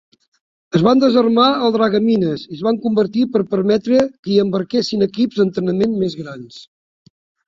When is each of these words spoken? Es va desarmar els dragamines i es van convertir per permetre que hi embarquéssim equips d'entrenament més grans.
Es 0.77 0.83
va 0.85 0.91
desarmar 1.01 1.49
els 1.65 1.73
dragamines 1.75 2.45
i 2.47 2.55
es 2.57 2.63
van 2.67 2.79
convertir 2.85 3.25
per 3.35 3.41
permetre 3.51 3.99
que 4.05 4.31
hi 4.37 4.39
embarquéssim 4.45 5.05
equips 5.07 5.43
d'entrenament 5.43 5.95
més 6.05 6.17
grans. 6.23 6.59